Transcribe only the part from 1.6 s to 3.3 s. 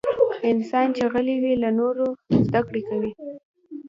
له نورو زدکړه کوي.